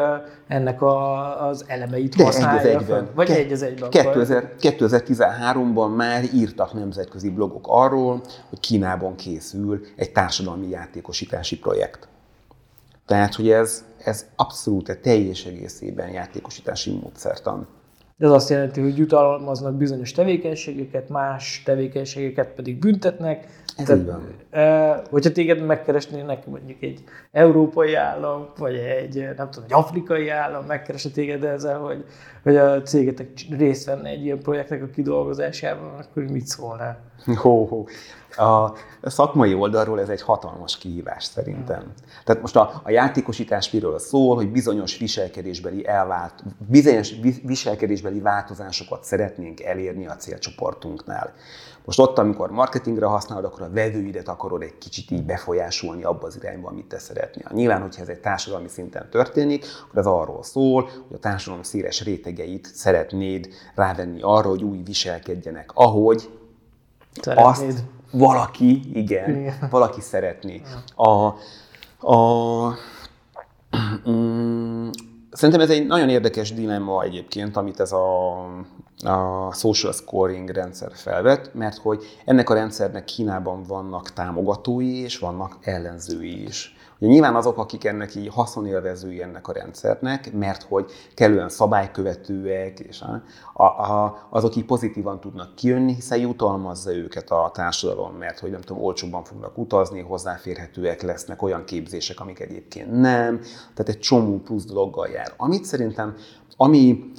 [0.49, 2.61] ennek a, az elemeit de használja.
[2.61, 3.09] Egy az egyben.
[3.15, 3.91] Vagy Ke- egy az egyben.
[3.91, 12.09] 2000, 2013-ban már írtak nemzetközi blogok arról, hogy Kínában készül egy társadalmi játékosítási projekt.
[13.07, 17.67] Tehát, hogy ez, ez abszolút teljes egészében játékosítási módszertan.
[18.19, 24.35] Ez azt jelenti, hogy jutalmaznak bizonyos tevékenységeket, más tevékenységeket pedig büntetnek, ez Tehát, így van.
[24.51, 30.65] E, hogyha téged megkeresnének mondjuk egy európai állam, vagy egy, nem tudom, egy afrikai állam,
[30.65, 32.05] megkeresne téged ezzel, hogy,
[32.43, 36.99] hogy a cégetek részt venne egy ilyen projektnek a kidolgozásában, akkor mit szólnál?
[37.37, 37.87] Hó, hó.
[38.37, 41.93] A szakmai oldalról ez egy hatalmas kihívás szerintem.
[42.25, 46.35] Tehát most a, a játékosítás miről szól, hogy bizonyos viselkedésbeli elvált,
[46.69, 51.33] bizonyos viselkedésbeli változásokat szeretnénk elérni a célcsoportunknál.
[51.85, 56.37] Most ott, amikor marketingre használod, akkor a vevőidet akarod egy kicsit így befolyásolni abba az
[56.37, 57.47] irányba, amit te szeretnél.
[57.53, 62.03] Nyilván, hogyha ez egy társadalmi szinten történik, akkor ez arról szól, hogy a társadalom széles
[62.03, 66.31] rétegeit szeretnéd rávenni arra, hogy úgy viselkedjenek, ahogy
[67.21, 67.47] Szeretnéd.
[67.47, 69.69] azt valaki, igen, igen.
[69.71, 70.63] valaki szeretné.
[70.97, 71.35] A,
[72.07, 72.77] a,
[74.11, 74.89] mm,
[75.33, 78.47] Szerintem ez egy nagyon érdekes dilemma egyébként, amit ez a,
[79.05, 85.57] a social scoring rendszer felvet, mert hogy ennek a rendszernek Kínában vannak támogatói és vannak
[85.61, 86.77] ellenzői is.
[87.03, 93.03] Ugye nyilván azok, akik ennek így haszonélvezői ennek a rendszernek, mert hogy kellően szabálykövetőek, és
[93.53, 98.61] a, a, azok így pozitívan tudnak kijönni, hiszen jutalmazza őket a társadalom, mert hogy nem
[98.61, 103.39] tudom, olcsóbban fognak utazni, hozzáférhetőek lesznek olyan képzések, amik egyébként nem,
[103.75, 105.33] tehát egy csomó plusz dologgal jár.
[105.37, 106.17] Amit szerintem,
[106.57, 107.13] ami,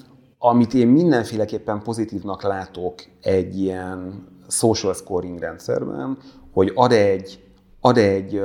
[0.45, 6.17] amit én mindenféleképpen pozitívnak látok egy ilyen social scoring rendszerben,
[6.51, 7.43] hogy ad egy,
[7.79, 8.41] ad egy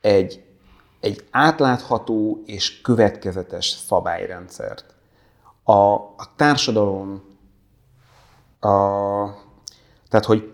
[0.00, 0.44] egy,
[1.00, 4.94] egy átlátható és következetes szabályrendszert.
[5.62, 7.22] A, a társadalom,
[8.60, 8.68] a,
[10.08, 10.53] tehát hogy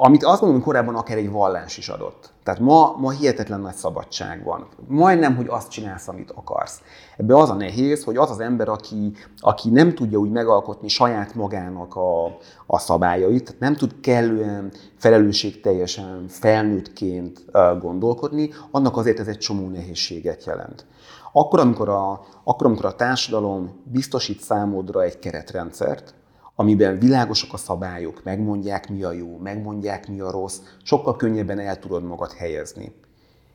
[0.00, 2.32] amit azt gondolom, hogy korábban akár egy vallás is adott.
[2.42, 4.66] Tehát ma, ma hihetetlen nagy szabadság van.
[4.86, 6.80] Majdnem, hogy azt csinálsz, amit akarsz.
[7.16, 11.34] Ebbe az a nehéz, hogy az az ember, aki, aki nem tudja úgy megalkotni saját
[11.34, 12.24] magának a,
[12.66, 17.44] a szabályait, tehát nem tud kellően felelősségteljesen felnőttként
[17.80, 20.86] gondolkodni, annak azért ez egy csomó nehézséget jelent.
[21.32, 26.14] Akkor amikor, a, akkor, amikor a társadalom biztosít számodra egy keretrendszert,
[26.60, 31.78] amiben világosak a szabályok, megmondják mi a jó, megmondják mi a rossz, sokkal könnyebben el
[31.78, 32.92] tudod magad helyezni.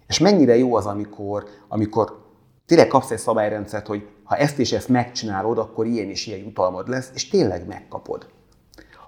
[0.08, 2.26] És mennyire jó az, amikor, amikor
[2.66, 6.88] tényleg kapsz egy szabályrendszert, hogy ha ezt és ezt megcsinálod, akkor ilyen és ilyen jutalmad
[6.88, 8.28] lesz, és tényleg megkapod.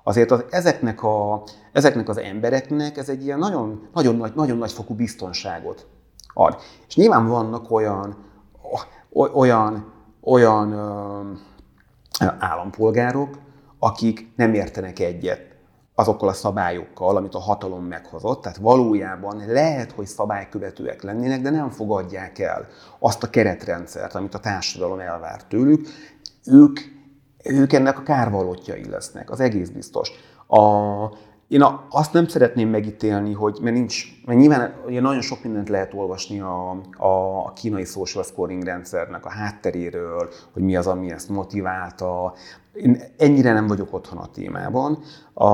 [0.04, 4.72] Azért az, ezeknek, a, ezeknek az embereknek ez egy ilyen nagyon, nagyon, nagy, nagyon nagy
[4.72, 5.88] fokú biztonságot
[6.34, 6.62] ad.
[6.88, 8.16] És nyilván vannak olyan,
[9.34, 11.22] olyan, olyan ö,
[12.40, 13.44] állampolgárok,
[13.86, 15.42] akik nem értenek egyet
[15.96, 18.42] azokkal a szabályokkal, amit a hatalom meghozott.
[18.42, 22.68] Tehát valójában lehet, hogy szabálykövetőek lennének, de nem fogadják el
[23.00, 25.88] azt a keretrendszert, amit a társadalom elvár tőlük.
[26.46, 26.80] Ők,
[27.44, 30.12] ők ennek a kárvalótjai lesznek, az egész biztos.
[30.48, 30.60] A,
[31.48, 35.94] én azt nem szeretném megítélni, hogy, mert nincs, mert nyilván ugye nagyon sok mindent lehet
[35.94, 37.08] olvasni a, a,
[37.46, 42.34] a kínai social scoring rendszernek a hátteréről, hogy mi az, ami ezt motiválta.
[42.74, 45.00] Én ennyire nem vagyok otthon a témában.
[45.34, 45.50] A,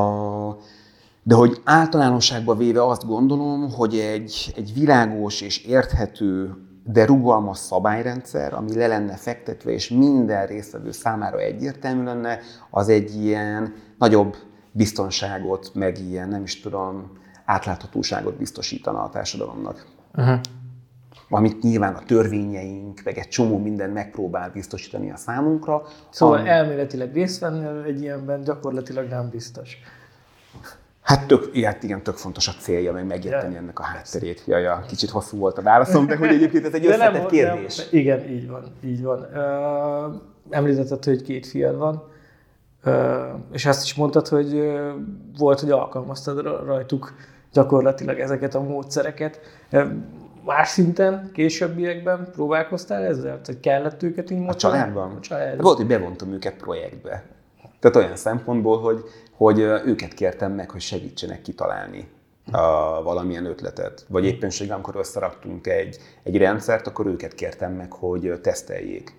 [1.24, 8.54] de hogy általánosságban véve azt gondolom, hogy egy, egy világos és érthető, de rugalmas szabályrendszer,
[8.54, 14.36] ami le lenne fektetve, és minden résztvevő számára egyértelmű lenne, az egy ilyen nagyobb
[14.72, 19.86] biztonságot, meg ilyen, nem is tudom, átláthatóságot biztosítana a társadalomnak.
[20.16, 20.40] Uh-huh.
[21.30, 25.84] Amit nyilván a törvényeink, meg egy csomó minden megpróbál biztosítani a számunkra.
[26.10, 26.50] Szóval ami...
[26.50, 29.78] elméletileg részt venni egy ilyenben gyakorlatilag nem biztos.
[31.02, 33.60] Hát tök, ilyet, igen, tök fontos a célja, meg megérteni ja.
[33.60, 34.44] ennek a hátterét.
[34.46, 37.78] Ja, ja, kicsit hosszú volt a válaszom, de hogy egyébként ez egy összetett nem, kérdés.
[37.78, 39.20] Nem, igen, így van, így van.
[39.20, 42.11] Uh, említetted, hogy két fiad van
[43.52, 44.72] és azt is mondtad, hogy
[45.38, 47.14] volt, hogy alkalmaztad rajtuk
[47.54, 49.40] gyakorlatilag ezeket a módszereket.
[50.46, 53.40] Más szinten, későbbiekben próbálkoztál ezzel?
[53.46, 55.16] hogy kellett őket így A családban?
[55.16, 55.64] A családban.
[55.64, 57.24] Volt, hogy bevontam őket projektbe.
[57.80, 62.08] Tehát olyan szempontból, hogy, hogy őket kértem meg, hogy segítsenek kitalálni
[62.52, 64.06] a valamilyen ötletet.
[64.10, 69.14] Vagy éppenséggel, amikor összeraktunk egy, egy rendszert, akkor őket kértem meg, hogy teszteljék.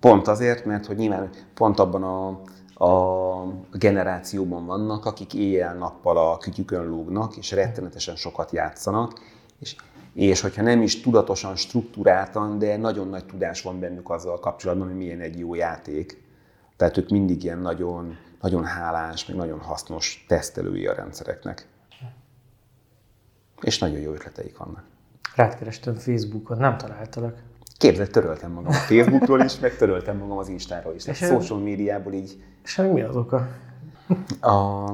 [0.00, 2.40] Pont azért, mert hogy nyilván pont abban a
[2.78, 9.20] a generációban vannak, akik éjjel-nappal a kütyükön lógnak, és rettenetesen sokat játszanak,
[9.58, 9.76] és,
[10.14, 14.96] és hogyha nem is tudatosan, struktúráltan, de nagyon nagy tudás van bennük azzal kapcsolatban, hogy
[14.96, 16.22] milyen egy jó játék.
[16.76, 21.68] Tehát ők mindig ilyen nagyon, nagyon hálás, meg nagyon hasznos tesztelői a rendszereknek.
[23.60, 24.84] És nagyon jó ötleteik vannak.
[25.34, 27.47] Rád kerestem Facebookon, nem találtalak.
[27.78, 31.06] Képzeld, töröltem magam a Facebookról is, meg töröltem magam az Instáról is.
[31.06, 32.42] És a social médiából így...
[32.64, 33.48] És mi az oka?
[34.40, 34.86] A,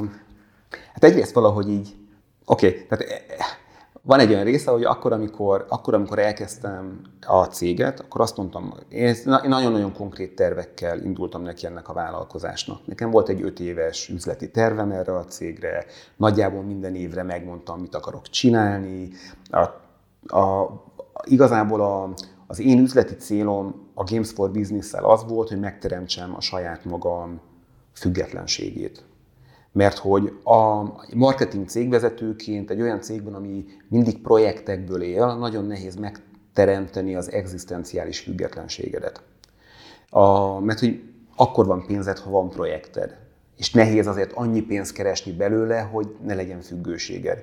[0.93, 1.97] hát egyrészt valahogy így,
[2.45, 3.35] oké, okay, tehát e,
[4.03, 8.75] van egy olyan része, hogy akkor amikor, akkor, amikor elkezdtem a céget, akkor azt mondtam,
[8.89, 12.87] én nagyon-nagyon konkrét tervekkel indultam neki ennek a vállalkozásnak.
[12.87, 15.85] Nekem volt egy öt éves üzleti tervem erre a cégre,
[16.17, 19.09] nagyjából minden évre megmondtam, mit akarok csinálni.
[19.51, 19.61] A,
[20.39, 20.71] a,
[21.25, 22.13] igazából a,
[22.47, 27.41] az én üzleti célom a Games for Business-szel az volt, hogy megteremtsem a saját magam
[27.93, 29.05] függetlenségét.
[29.73, 30.83] Mert hogy a
[31.15, 39.23] marketing cégvezetőként egy olyan cégben, ami mindig projektekből él, nagyon nehéz megteremteni az egzisztenciális függetlenségedet.
[40.11, 41.03] A, mert hogy
[41.37, 43.17] akkor van pénzed, ha van projekted.
[43.57, 47.39] És nehéz azért annyi pénzt keresni belőle, hogy ne legyen függőséged.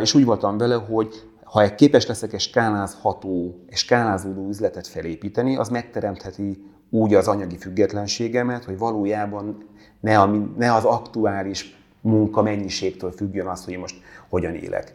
[0.00, 5.68] És úgy voltam vele, hogy ha képes leszek egy skálázható, egy skálázódó üzletet felépíteni, az
[5.68, 9.64] megteremtheti úgy az anyagi függetlenségemet, hogy valójában
[10.00, 13.96] ne, a, ne az aktuális munka mennyiségtől függjön az, hogy most
[14.28, 14.94] hogyan élek.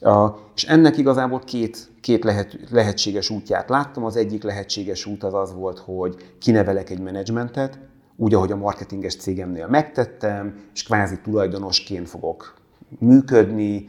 [0.00, 4.04] Uh, és ennek igazából két, két lehet, lehetséges útját láttam.
[4.04, 7.78] Az egyik lehetséges út az az volt, hogy kinevelek egy menedzsmentet,
[8.16, 12.54] úgy, ahogy a marketinges cégemnél megtettem, és kvázi tulajdonosként fogok
[12.98, 13.88] működni,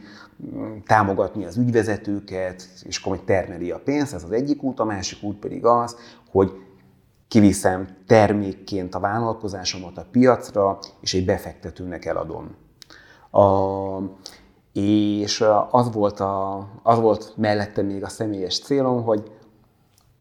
[0.86, 5.22] támogatni az ügyvezetőket, és akkor hogy termeli a pénzt, ez az egyik út, a másik
[5.22, 5.96] út pedig az,
[6.30, 6.52] hogy
[7.28, 12.56] kiviszem termékként a vállalkozásomat a piacra, és egy befektetőnek eladom.
[13.30, 13.42] A,
[14.72, 19.30] és az volt, a, az volt mellette még a személyes célom, hogy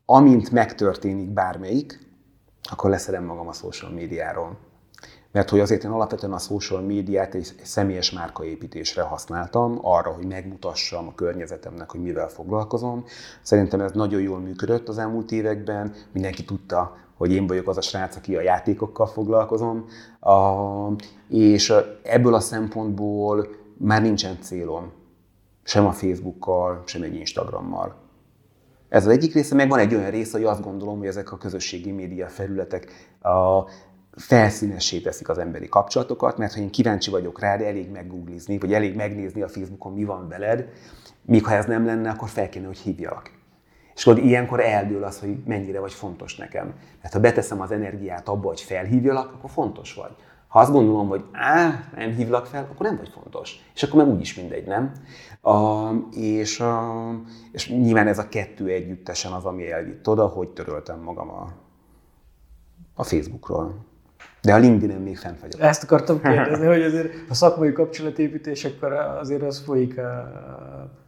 [0.05, 2.07] amint megtörténik bármelyik,
[2.71, 4.57] akkor leszedem magam a social médiáról.
[5.31, 11.07] Mert hogy azért én alapvetően a social médiát egy személyes márkaépítésre használtam, arra, hogy megmutassam
[11.07, 13.05] a környezetemnek, hogy mivel foglalkozom.
[13.41, 17.81] Szerintem ez nagyon jól működött az elmúlt években, mindenki tudta, hogy én vagyok az a
[17.81, 19.85] srác, aki a játékokkal foglalkozom,
[21.29, 24.91] és ebből a szempontból már nincsen célom,
[25.63, 27.95] sem a Facebookkal, sem egy Instagrammal.
[28.89, 31.37] Ez az egyik része, meg van egy olyan része, hogy azt gondolom, hogy ezek a
[31.37, 33.63] közösségi média felületek a
[34.19, 38.95] felszínessé teszik az emberi kapcsolatokat, mert ha én kíváncsi vagyok rád, elég meggooglizni, vagy elég
[38.95, 40.69] megnézni a Facebookon, mi van veled,
[41.25, 43.31] míg ha ez nem lenne, akkor fel kéne, hogy hívjalak.
[43.95, 46.73] És akkor ilyenkor eldől az, hogy mennyire vagy fontos nekem.
[47.01, 50.11] Mert ha beteszem az energiát abba, hogy felhívjalak, akkor fontos vagy.
[50.47, 53.55] Ha azt gondolom, hogy á, nem hívlak fel, akkor nem vagy fontos.
[53.75, 54.91] És akkor meg úgyis mindegy, nem?
[55.41, 56.93] A, és, a,
[57.51, 61.53] és nyilván ez a kettő együttesen az, ami elvitt oda, hogy töröltem magam a,
[62.93, 63.87] a Facebookról.
[64.41, 65.61] De a LinkedIn-en még fent vagyok.
[65.61, 70.17] Ezt akartam kérdezni, hogy azért a szakmai kapcsolatépítésekor azért az folyik a,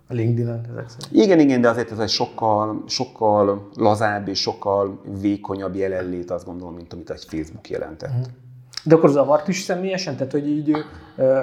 [0.07, 1.23] a LinkedIn-en ezek szerint.
[1.23, 6.75] Igen, igen, de azért ez egy sokkal, sokkal lazább és sokkal vékonyabb jelenlét, azt gondolom,
[6.75, 8.09] mint amit egy Facebook jelentett.
[8.09, 8.25] Uh-huh.
[8.83, 10.15] De akkor zavart is személyesen?
[10.15, 10.75] Tehát, hogy így
[11.17, 11.39] ö,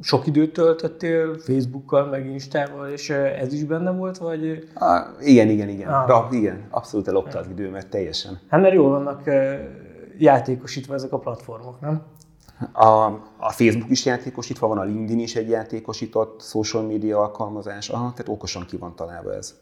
[0.00, 4.68] sok időt töltöttél Facebookkal, meg Instával, és ez is benne volt, vagy?
[4.74, 5.88] Ah, igen, igen, igen.
[5.88, 6.08] Ah.
[6.08, 8.38] Ra, igen, abszolút elopta az időmet teljesen.
[8.48, 9.22] Hát mert jól vannak
[10.18, 12.02] játékosítva ezek a platformok, nem?
[12.72, 12.86] A,
[13.36, 18.28] a Facebook is játékosítva van, a LinkedIn is egy játékosított social media alkalmazás, Aha, tehát
[18.28, 19.54] okosan ki van találva ez.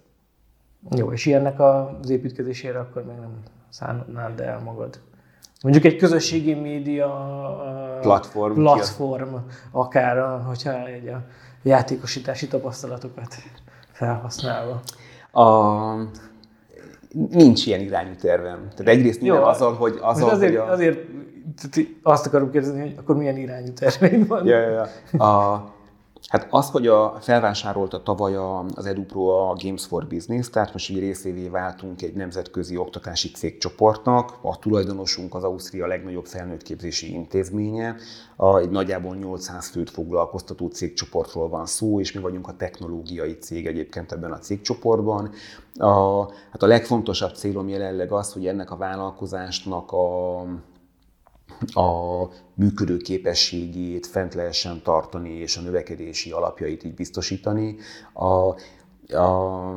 [0.90, 5.00] Jó, és ilyennek az építkezésére akkor még nem szánnád el magad.
[5.62, 7.08] Mondjuk egy közösségi média
[8.00, 9.34] platform, platform
[9.70, 11.24] akár, hogyha egy a
[11.62, 13.34] játékosítási tapasztalatokat
[13.92, 14.80] felhasználva.
[15.30, 15.42] A,
[17.30, 18.68] nincs ilyen irányú tervem.
[18.76, 19.98] Tehát egyrészt minden Jó, azzal, hogy...
[20.00, 20.72] Azzal, azért, hogy a...
[20.72, 20.98] azért
[22.02, 24.46] azt akarom kérdezni, hogy akkor milyen irányú terveim van?
[24.46, 24.70] Ja, ja,
[25.12, 25.24] ja.
[25.24, 25.74] A,
[26.28, 28.36] Hát az, hogy a, felvásárolta tavaly
[28.74, 34.38] az EduPro a Games for Business, tehát most így részévé váltunk egy nemzetközi oktatási cégcsoportnak,
[34.42, 37.96] a tulajdonosunk az Ausztria legnagyobb felnőttképzési intézménye,
[38.36, 43.66] a, egy nagyjából 800 főt foglalkoztató cégcsoportról van szó, és mi vagyunk a technológiai cég
[43.66, 45.30] egyébként ebben a cégcsoportban.
[45.74, 50.44] A, hát a legfontosabb célom jelenleg az, hogy ennek a vállalkozásnak a
[51.74, 57.76] a működő képességét fent lehessen tartani, és a növekedési alapjait így biztosítani.
[58.12, 58.54] A,
[59.16, 59.74] a,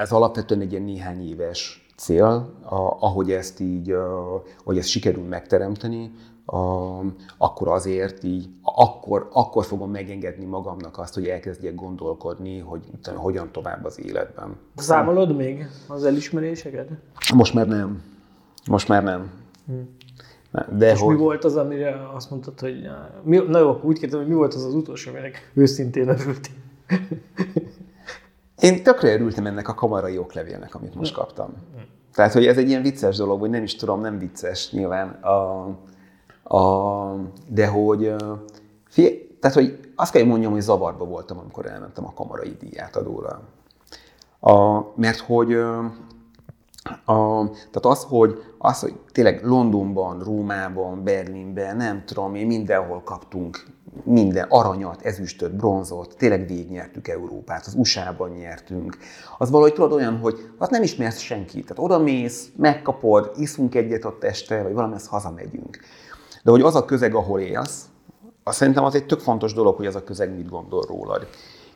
[0.00, 5.24] ez alapvetően egy ilyen néhány éves cél, a, ahogy ezt így, a, hogy ezt sikerül
[5.24, 6.12] megteremteni,
[6.46, 7.00] a,
[7.36, 12.80] akkor azért így, akkor, akkor fogom megengedni magamnak azt, hogy elkezdjek gondolkodni, hogy
[13.14, 14.56] hogyan tovább az életben.
[14.76, 16.88] Számolod még az elismeréseket?
[17.34, 18.02] Most már nem.
[18.66, 19.30] Most már nem.
[19.66, 19.96] Hmm.
[20.70, 21.14] De és hogy...
[21.14, 22.88] mi volt az, amire azt mondtad, hogy
[23.22, 26.54] mi, na jó, úgy kérdezem, hogy mi volt az az utolsó, aminek őszintén örültél?
[28.60, 31.20] Én tökre örültem ennek a kamarai oklevélnek, amit most hm.
[31.20, 31.54] kaptam.
[32.14, 35.66] Tehát, hogy ez egy ilyen vicces dolog, hogy nem is tudom, nem vicces nyilván, a,
[36.56, 37.16] a,
[37.48, 38.14] de hogy,
[38.88, 43.40] fie, tehát, hogy azt kell, mondjam, hogy zavarba voltam, amikor elmentem a kamarai díjátadóra.
[44.40, 45.58] A, mert hogy
[47.04, 53.66] a, tehát az hogy, az, hogy tényleg Londonban, Rómában, Berlinben, nem tudom én, mindenhol kaptunk
[54.04, 58.96] minden aranyat, ezüstöt, bronzot, tényleg végignyertük Európát, az USA-ban nyertünk.
[59.38, 61.66] Az valahogy tudod olyan, hogy az nem ismersz senkit.
[61.66, 65.78] Tehát oda mész, megkapod, iszunk egyet ott este, vagy valami, ezt hazamegyünk.
[66.42, 67.84] De hogy az a közeg, ahol élsz,
[68.44, 71.26] azt szerintem az egy tök fontos dolog, hogy az a közeg mit gondol rólad.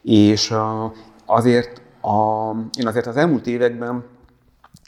[0.03, 0.55] És
[1.27, 4.05] azért a, én azért az elmúlt években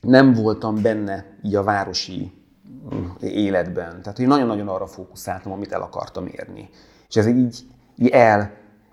[0.02, 2.32] nem voltam benne így a városi
[2.94, 4.02] mm, életben.
[4.02, 6.68] Tehát én nagyon-nagyon arra fókuszáltam, amit el akartam érni.
[7.08, 7.58] És ez így,
[7.96, 8.50] így el,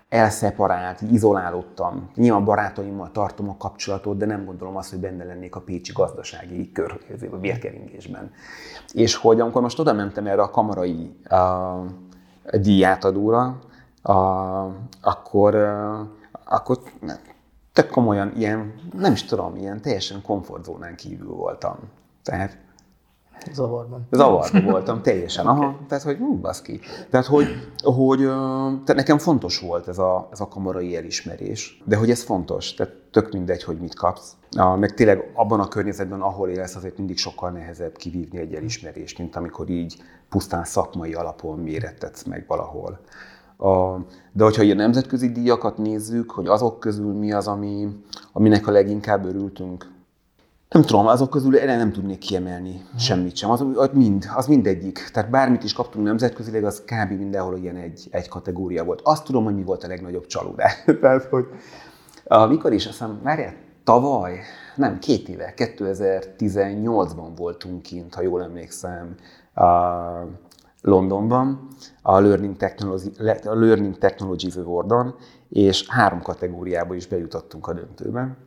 [0.09, 2.09] elszeparált, izolálódtam.
[2.15, 6.71] Nyilván barátaimmal tartom a kapcsolatot, de nem gondolom azt, hogy benne lennék a pécsi gazdasági
[6.71, 6.99] kör,
[7.31, 8.31] a vérkeringésben.
[8.93, 11.75] És hogy amikor most oda mentem erre a kamarai a
[12.51, 13.59] díjátadóra,
[14.01, 14.13] a,
[15.01, 16.07] akkor, a,
[16.45, 16.79] akkor
[17.81, 21.77] tök komolyan ilyen, nem is tudom, ilyen teljesen komfortzónán kívül voltam.
[22.23, 22.57] Tehát
[23.53, 24.07] Zavarban.
[24.11, 25.45] Zavarban voltam, teljesen.
[25.45, 25.85] Aha, okay.
[25.87, 26.79] tehát, hogy hú, baszki.
[27.09, 27.47] Tehát, hogy,
[27.83, 32.73] hogy tehát nekem fontos volt ez a, ez a kamarai elismerés, de hogy ez fontos,
[32.73, 34.35] tehát tök mindegy, hogy mit kapsz.
[34.75, 39.35] Meg tényleg abban a környezetben, ahol élsz, azért mindig sokkal nehezebb kivívni egy elismerést, mint
[39.35, 42.99] amikor így pusztán szakmai alapon mérettetsz meg valahol.
[43.61, 43.97] A,
[44.31, 47.87] de hogyha ilyen nemzetközi díjakat nézzük, hogy azok közül mi az, ami,
[48.31, 49.91] aminek a leginkább örültünk,
[50.69, 52.99] Nem tudom, azok közül erre nem tudnék kiemelni uh-huh.
[52.99, 53.49] semmit sem.
[53.49, 55.09] Az, az, mind, az mindegyik.
[55.13, 57.11] Tehát bármit is kaptunk nemzetközileg, az kb.
[57.11, 59.01] mindenhol ilyen egy, egy kategória volt.
[59.03, 60.83] Azt tudom, hogy mi volt a legnagyobb csalódás.
[61.01, 61.45] Tehát, hogy
[62.49, 63.53] mikor is, azt hiszem, várjál,
[63.83, 64.39] tavaly,
[64.75, 69.15] nem, két éve, 2018-ban voltunk kint, ha jól emlékszem,
[70.81, 71.67] Londonban,
[72.01, 73.09] a Learning, Technology,
[73.43, 75.15] a Learning Technologies Award-on,
[75.49, 78.37] és három kategóriába is bejutottunk a döntőben.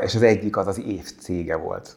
[0.00, 1.96] És az egyik az az év cége volt.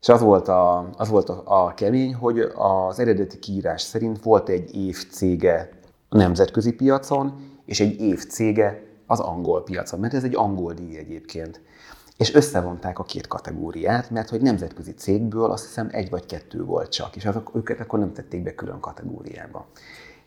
[0.00, 4.48] És az volt a, az volt a, a kemény, hogy az eredeti kiírás szerint volt
[4.48, 5.68] egy év cége
[6.08, 7.34] a nemzetközi piacon,
[7.64, 11.60] és egy év cége az angol piacon, mert ez egy angol díj egyébként.
[12.16, 16.92] És összevonták a két kategóriát, mert hogy nemzetközi cégből azt hiszem egy vagy kettő volt
[16.92, 19.66] csak, és azok, őket akkor nem tették be külön kategóriába.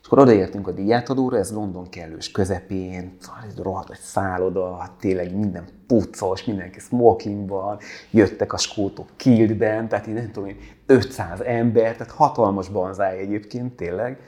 [0.00, 3.16] És akkor odaértünk a díjátadóra, ez London kellős közepén,
[3.48, 7.78] ez rohadt egy szálloda, hát tényleg minden puccos, mindenki smokingban,
[8.10, 14.18] jöttek a skótok kiltben, tehát én nem tudom, 500 ember, tehát hatalmas banzáj egyébként tényleg.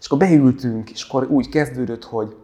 [0.00, 2.36] És akkor beültünk, és akkor úgy kezdődött, hogy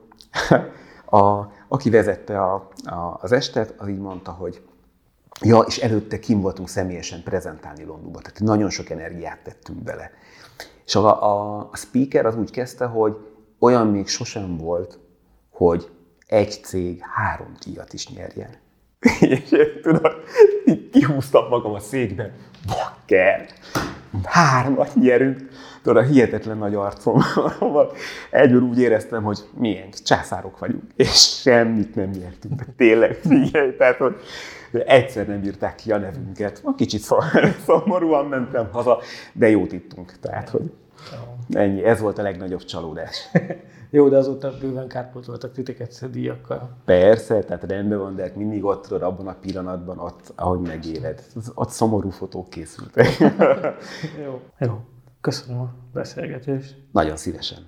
[1.21, 4.63] a, aki vezette a, a, az estet, az így mondta, hogy
[5.41, 10.11] ja, és előtte kim voltunk személyesen prezentálni Londonba, tehát nagyon sok energiát tettünk bele.
[10.85, 13.17] És a, a, a speaker az úgy kezdte, hogy
[13.59, 14.99] olyan még sosem volt,
[15.51, 15.91] hogy
[16.27, 18.51] egy cég három díjat is nyerjen.
[19.21, 20.15] és tudod,
[20.65, 22.33] így kihúztam magam a székben,
[22.67, 23.49] bakker,
[24.25, 25.49] hármat nyerünk.
[25.83, 27.93] Tudod, a hihetetlen nagy arcommal
[28.31, 32.55] egyből úgy éreztem, hogy milyen császárok vagyunk, és semmit nem nyertünk.
[32.55, 34.15] De tényleg, figyelj, tehát, hogy
[34.87, 36.61] egyszer nem írták ki a nevünket.
[36.65, 37.01] A kicsit
[37.67, 38.99] szomorúan mentem haza,
[39.33, 40.13] de jót ittunk.
[40.21, 40.73] Tehát, hogy
[41.51, 43.31] ennyi, ez volt a legnagyobb csalódás.
[43.95, 46.77] Jó, de azóta bőven kárpótoltak titeket díjakkal.
[46.85, 51.25] Persze, tehát rendben van, de hát mindig ott tudod, abban a pillanatban, ott, ahogy megéled.
[51.55, 53.19] Ott szomorú fotók készültek.
[54.25, 54.41] Jó.
[54.59, 54.81] Jó.
[55.21, 56.77] Köszönöm a beszélgetést.
[56.93, 57.59] Nagyon szívesen.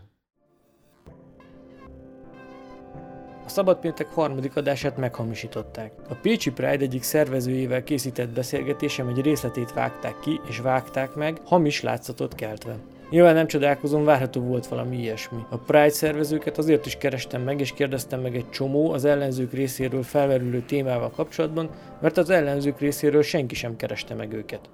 [3.44, 5.92] A Szabadpéntek harmadik adását meghamisították.
[6.08, 11.82] A Pécsi Pride egyik szervezőjével készített beszélgetésem egy részletét vágták ki és vágták meg, hamis
[11.82, 12.76] látszatot keltve.
[13.11, 15.38] Nyilván nem csodálkozom, várható volt valami ilyesmi.
[15.50, 20.02] A Pride szervezőket azért is kerestem meg, és kérdeztem meg egy csomó az ellenzők részéről
[20.02, 24.68] felmerülő témával kapcsolatban, mert az ellenzők részéről senki sem kereste meg őket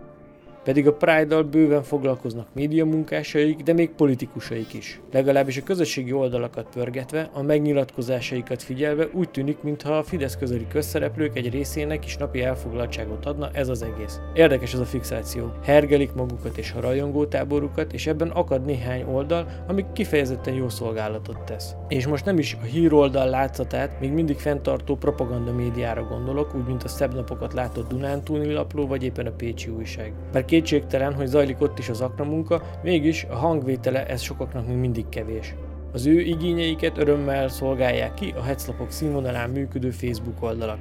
[0.71, 5.01] pedig a Pride-dal bőven foglalkoznak média munkásaik, de még politikusaik is.
[5.13, 11.37] Legalábbis a közösségi oldalakat pörgetve, a megnyilatkozásaikat figyelve úgy tűnik, mintha a Fidesz közeli közszereplők
[11.37, 14.21] egy részének is napi elfoglaltságot adna ez az egész.
[14.35, 15.53] Érdekes ez a fixáció.
[15.63, 21.75] Hergelik magukat és a rajongótáborukat, és ebben akad néhány oldal, ami kifejezetten jó szolgálatot tesz.
[21.89, 26.83] És most nem is a híroldal látszatát, még mindig fenntartó propaganda médiára gondolok, úgy mint
[26.83, 30.13] a szebb napokat látott Dunántúli lapló, vagy éppen a Pécsi újság.
[30.33, 35.09] Bár kétségtelen, hogy zajlik ott is az munka, mégis a hangvétele ez sokaknak még mindig
[35.09, 35.55] kevés.
[35.93, 40.79] Az ő igényeiket örömmel szolgálják ki a heclapok színvonalán működő Facebook oldalak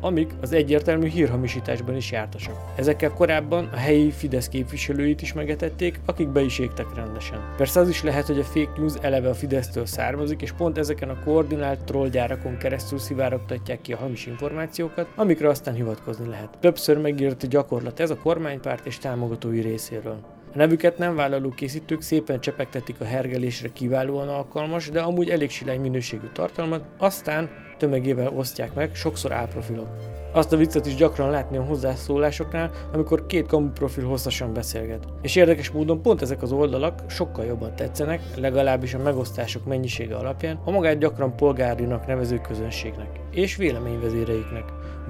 [0.00, 2.54] amik az egyértelmű hírhamisításban is jártasak.
[2.76, 7.38] Ezekkel korábban a helyi Fidesz képviselőit is megetették, akik be is égtek rendesen.
[7.56, 11.08] Persze az is lehet, hogy a fake news eleve a Fidesztől származik, és pont ezeken
[11.08, 16.58] a koordinált trollgyárakon keresztül szivárogtatják ki a hamis információkat, amikre aztán hivatkozni lehet.
[16.60, 20.39] Többször megírt gyakorlat ez a kormánypárt és támogatói részéről.
[20.52, 25.80] A nevüket nem vállaló készítők szépen csepegtetik a hergelésre kiválóan alkalmas, de amúgy elég silány
[25.80, 29.88] minőségű tartalmat, aztán tömegével osztják meg, sokszor álprofilok.
[30.32, 35.04] Azt a viccet is gyakran látni a hozzászólásoknál, amikor két kamu profil hosszasan beszélget.
[35.22, 40.60] És érdekes módon pont ezek az oldalak sokkal jobban tetszenek, legalábbis a megosztások mennyisége alapján,
[40.64, 44.64] a magát gyakran polgárinak nevező közönségnek és véleményvezéreiknek.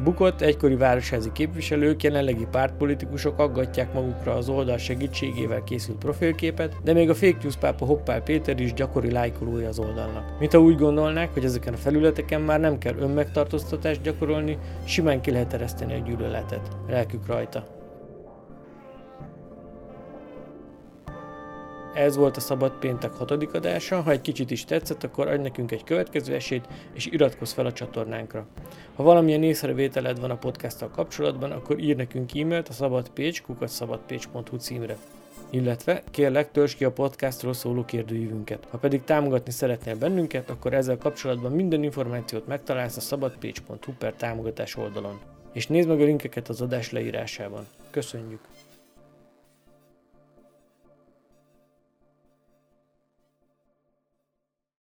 [0.05, 7.11] Bukott egykori városházi képviselők, jelenlegi pártpolitikusok aggatják magukra az oldal segítségével készült profilképet, de még
[7.11, 10.38] a fake news pápa Hoppál Péter is gyakori lájkolója az oldalnak.
[10.38, 15.30] Mint ha úgy gondolnák, hogy ezeken a felületeken már nem kell önmegtartóztatást gyakorolni, simán ki
[15.30, 16.68] lehet ereszteni a gyűlöletet.
[16.88, 17.80] Lelkük rajta.
[21.95, 25.72] Ez volt a Szabad Péntek hatodik adása, ha egy kicsit is tetszett, akkor adj nekünk
[25.72, 28.47] egy következő esélyt, és iratkozz fel a csatornánkra.
[28.95, 34.97] Ha valamilyen észrevételed van a podcasttal kapcsolatban, akkor ír nekünk e-mailt a szabadpécs, kukacszabadpécs.hu címre.
[35.51, 38.66] Illetve kérlek, tölts ki a podcastról szóló kérdőívünket.
[38.70, 44.76] Ha pedig támogatni szeretnél bennünket, akkor ezzel kapcsolatban minden információt megtalálsz a szabadpécs.hu per támogatás
[44.76, 45.20] oldalon.
[45.53, 47.66] És nézd meg a linkeket az adás leírásában.
[47.91, 48.41] Köszönjük!